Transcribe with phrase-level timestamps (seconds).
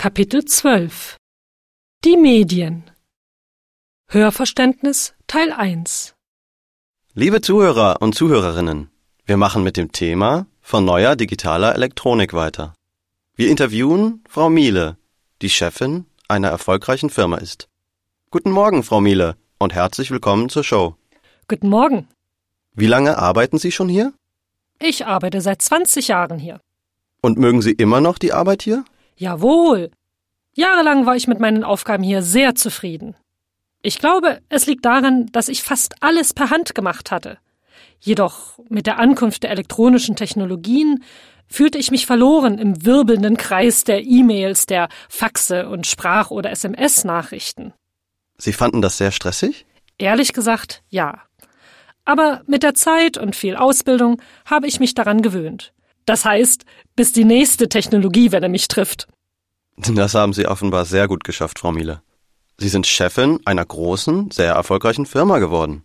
[0.00, 1.18] Kapitel 12
[2.06, 2.90] Die Medien
[4.08, 6.14] Hörverständnis Teil 1
[7.12, 8.88] Liebe Zuhörer und Zuhörerinnen,
[9.26, 12.72] wir machen mit dem Thema von neuer digitaler Elektronik weiter.
[13.36, 14.96] Wir interviewen Frau Miele,
[15.42, 17.68] die Chefin einer erfolgreichen Firma ist.
[18.30, 20.96] Guten Morgen, Frau Miele, und herzlich willkommen zur Show.
[21.46, 22.08] Guten Morgen.
[22.74, 24.14] Wie lange arbeiten Sie schon hier?
[24.78, 26.58] Ich arbeite seit 20 Jahren hier.
[27.20, 28.82] Und mögen Sie immer noch die Arbeit hier?
[29.20, 29.90] Jawohl.
[30.54, 33.14] Jahrelang war ich mit meinen Aufgaben hier sehr zufrieden.
[33.82, 37.36] Ich glaube, es liegt daran, dass ich fast alles per Hand gemacht hatte.
[38.00, 41.04] Jedoch mit der Ankunft der elektronischen Technologien
[41.46, 47.74] fühlte ich mich verloren im wirbelnden Kreis der E-Mails, der Faxe und Sprach- oder SMS-Nachrichten.
[48.38, 49.66] Sie fanden das sehr stressig?
[49.98, 51.20] Ehrlich gesagt, ja.
[52.06, 55.74] Aber mit der Zeit und viel Ausbildung habe ich mich daran gewöhnt.
[56.06, 56.64] Das heißt,
[56.96, 59.08] bis die nächste Technologiewelle mich trifft.
[59.76, 62.02] Das haben Sie offenbar sehr gut geschafft, Frau Miele.
[62.58, 65.82] Sie sind Chefin einer großen, sehr erfolgreichen Firma geworden.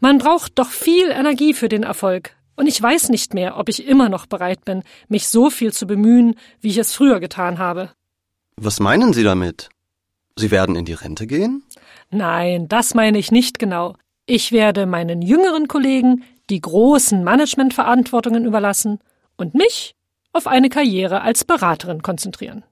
[0.00, 2.36] Man braucht doch viel Energie für den Erfolg.
[2.54, 5.86] Und ich weiß nicht mehr, ob ich immer noch bereit bin, mich so viel zu
[5.86, 7.90] bemühen, wie ich es früher getan habe.
[8.56, 9.68] Was meinen Sie damit?
[10.36, 11.62] Sie werden in die Rente gehen?
[12.10, 13.96] Nein, das meine ich nicht genau.
[14.26, 19.00] Ich werde meinen jüngeren Kollegen die großen Managementverantwortungen überlassen
[19.38, 19.94] und mich
[20.34, 22.64] auf eine Karriere als Beraterin konzentrieren.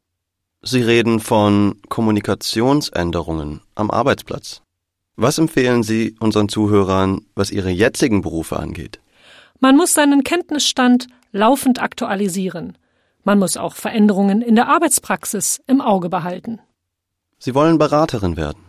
[0.62, 4.62] Sie reden von Kommunikationsänderungen am Arbeitsplatz.
[5.16, 9.00] Was empfehlen Sie unseren Zuhörern, was ihre jetzigen Berufe angeht?
[9.60, 12.76] Man muss seinen Kenntnisstand laufend aktualisieren.
[13.24, 16.60] Man muss auch Veränderungen in der Arbeitspraxis im Auge behalten.
[17.38, 18.62] Sie wollen Beraterin werden.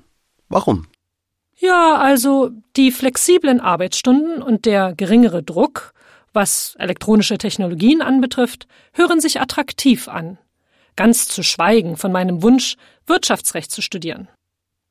[0.50, 0.88] Warum?
[1.59, 5.94] Ja, also die flexiblen Arbeitsstunden und der geringere Druck,
[6.38, 10.38] was elektronische Technologien anbetrifft, hören sich attraktiv an.
[10.96, 14.28] Ganz zu schweigen von meinem Wunsch, Wirtschaftsrecht zu studieren.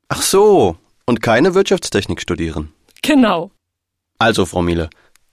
[0.09, 2.73] Ach so, und keine Wirtschaftstechnik studieren.
[3.01, 3.51] Genau.
[4.19, 4.89] Also, Frau Miele,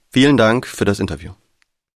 [0.09, 1.33] vielen Dank für das Interview.